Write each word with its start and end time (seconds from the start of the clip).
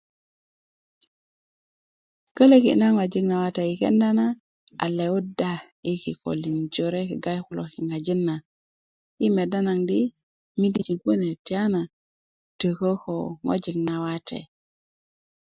Kölöki' 2.35 2.75
na 2.79 2.87
ŋojik 2.95 3.25
nawate 3.27 3.61
yi 3.69 3.75
kenda 3.81 4.09
na 4.17 4.25
lewudda 4.97 5.51
yi 5.85 5.93
kikolin 6.03 6.57
jore 6.73 7.01
kegga 7.09 7.31
yi 7.35 7.41
kulo 7.47 7.63
kiŋajin 7.73 8.21
na 8.27 8.35
i 9.25 9.27
medda 9.35 9.59
di 9.89 9.99
midijin 10.59 11.01
kune 11.03 11.29
tiyana 11.45 11.81
tökö 12.59 12.89
ko 13.03 13.15
ŋojik 13.45 13.77
na 13.87 13.95
wate 14.03 14.39